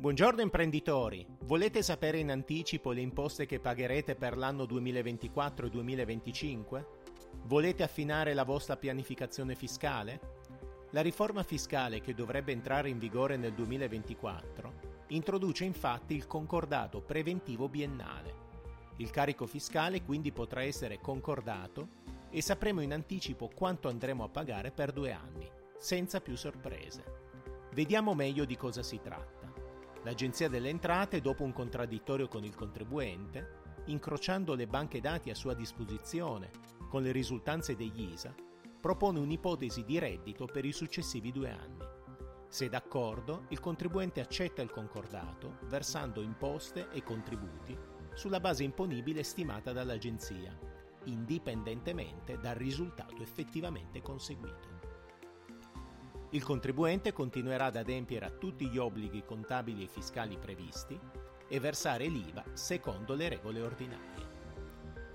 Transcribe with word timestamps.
Buongiorno 0.00 0.40
imprenditori, 0.40 1.26
volete 1.42 1.82
sapere 1.82 2.16
in 2.16 2.30
anticipo 2.30 2.90
le 2.90 3.02
imposte 3.02 3.44
che 3.44 3.60
pagherete 3.60 4.14
per 4.14 4.34
l'anno 4.34 4.64
2024 4.64 5.66
e 5.66 5.68
2025? 5.68 6.86
Volete 7.42 7.82
affinare 7.82 8.32
la 8.32 8.44
vostra 8.44 8.78
pianificazione 8.78 9.54
fiscale? 9.54 10.20
La 10.92 11.02
riforma 11.02 11.42
fiscale 11.42 12.00
che 12.00 12.14
dovrebbe 12.14 12.50
entrare 12.50 12.88
in 12.88 12.98
vigore 12.98 13.36
nel 13.36 13.52
2024 13.52 14.72
introduce 15.08 15.64
infatti 15.64 16.14
il 16.14 16.26
concordato 16.26 17.02
preventivo 17.02 17.68
biennale. 17.68 18.34
Il 18.96 19.10
carico 19.10 19.44
fiscale 19.44 20.02
quindi 20.02 20.32
potrà 20.32 20.62
essere 20.62 20.98
concordato 20.98 21.88
e 22.30 22.40
sapremo 22.40 22.80
in 22.80 22.94
anticipo 22.94 23.50
quanto 23.54 23.88
andremo 23.88 24.24
a 24.24 24.30
pagare 24.30 24.70
per 24.70 24.92
due 24.92 25.12
anni, 25.12 25.46
senza 25.76 26.22
più 26.22 26.38
sorprese. 26.38 27.04
Vediamo 27.74 28.14
meglio 28.14 28.46
di 28.46 28.56
cosa 28.56 28.82
si 28.82 28.98
tratta. 28.98 29.39
L'Agenzia 30.02 30.48
delle 30.48 30.70
Entrate, 30.70 31.20
dopo 31.20 31.44
un 31.44 31.52
contraddittorio 31.52 32.26
con 32.26 32.42
il 32.42 32.54
contribuente, 32.54 33.58
incrociando 33.86 34.54
le 34.54 34.66
banche 34.66 35.00
dati 35.00 35.28
a 35.28 35.34
sua 35.34 35.52
disposizione 35.52 36.50
con 36.88 37.02
le 37.02 37.12
risultanze 37.12 37.76
degli 37.76 38.10
ISA, 38.10 38.34
propone 38.80 39.18
un'ipotesi 39.18 39.84
di 39.84 39.98
reddito 39.98 40.46
per 40.46 40.64
i 40.64 40.72
successivi 40.72 41.30
due 41.32 41.50
anni. 41.50 41.84
Se 42.48 42.68
d'accordo, 42.68 43.44
il 43.50 43.60
contribuente 43.60 44.20
accetta 44.20 44.62
il 44.62 44.70
concordato 44.70 45.58
versando 45.64 46.22
imposte 46.22 46.88
e 46.90 47.02
contributi 47.02 47.76
sulla 48.14 48.40
base 48.40 48.64
imponibile 48.64 49.22
stimata 49.22 49.72
dall'Agenzia, 49.72 50.58
indipendentemente 51.04 52.38
dal 52.38 52.56
risultato 52.56 53.22
effettivamente 53.22 54.00
conseguito. 54.00 54.79
Il 56.32 56.44
contribuente 56.44 57.12
continuerà 57.12 57.66
ad 57.66 57.76
adempiere 57.76 58.26
a 58.26 58.30
tutti 58.30 58.68
gli 58.68 58.78
obblighi 58.78 59.24
contabili 59.24 59.82
e 59.82 59.88
fiscali 59.88 60.38
previsti 60.38 60.98
e 61.48 61.58
versare 61.58 62.06
l'IVA 62.06 62.44
secondo 62.52 63.14
le 63.14 63.28
regole 63.28 63.60
ordinarie. 63.60 64.28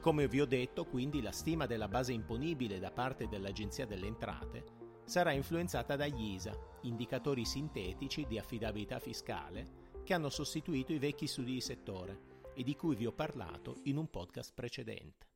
Come 0.02 0.28
vi 0.28 0.42
ho 0.42 0.46
detto, 0.46 0.84
quindi, 0.84 1.22
la 1.22 1.32
stima 1.32 1.66
della 1.66 1.88
base 1.88 2.12
imponibile 2.12 2.80
da 2.80 2.92
parte 2.92 3.30
dell'Agenzia 3.30 3.86
delle 3.86 4.08
Entrate 4.08 4.66
sarà 5.06 5.32
influenzata 5.32 5.96
dagli 5.96 6.34
ISA, 6.34 6.54
indicatori 6.82 7.46
sintetici 7.46 8.26
di 8.28 8.38
affidabilità 8.38 9.00
fiscale, 9.00 9.84
che 10.04 10.14
hanno 10.14 10.30
sostituito 10.30 10.92
i 10.92 11.00
vecchi 11.00 11.28
studi 11.28 11.54
di 11.54 11.62
settore 11.62 12.34
e 12.54 12.62
di 12.64 12.76
cui 12.76 12.96
vi 12.96 13.06
ho 13.06 13.14
parlato 13.14 13.78
in 13.84 13.96
un 13.96 14.10
podcast 14.10 14.52
precedente. 14.54 15.28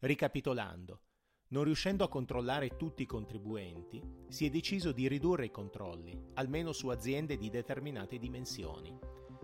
Ricapitolando, 0.00 1.00
non 1.48 1.62
riuscendo 1.62 2.02
a 2.02 2.08
controllare 2.08 2.76
tutti 2.76 3.02
i 3.02 3.06
contribuenti, 3.06 4.02
si 4.28 4.46
è 4.46 4.50
deciso 4.50 4.90
di 4.90 5.06
ridurre 5.06 5.46
i 5.46 5.50
controlli, 5.50 6.18
almeno 6.34 6.72
su 6.72 6.88
aziende 6.88 7.36
di 7.36 7.50
determinate 7.50 8.18
dimensioni. 8.18 8.98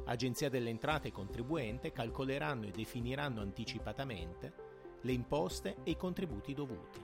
Agenzia 0.06 0.48
delle 0.48 0.70
Entrate 0.70 1.08
e 1.08 1.12
contribuente 1.12 1.92
calcoleranno 1.92 2.66
e 2.66 2.72
definiranno 2.72 3.40
anticipatamente 3.40 4.70
le 5.02 5.12
imposte 5.12 5.76
e 5.84 5.92
i 5.92 5.96
contributi 5.96 6.54
dovuti. 6.54 7.00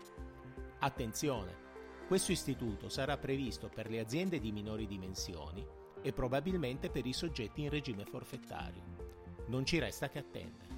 Attenzione! 0.80 1.66
Questo 2.08 2.32
istituto 2.32 2.88
sarà 2.88 3.18
previsto 3.18 3.68
per 3.68 3.88
le 3.90 4.00
aziende 4.00 4.40
di 4.40 4.50
minori 4.50 4.86
dimensioni 4.86 5.64
e 6.00 6.12
probabilmente 6.12 6.90
per 6.90 7.06
i 7.06 7.12
soggetti 7.12 7.62
in 7.62 7.68
regime 7.68 8.04
forfettario. 8.04 8.82
Non 9.48 9.64
ci 9.64 9.78
resta 9.78 10.08
che 10.08 10.18
attendere. 10.18 10.77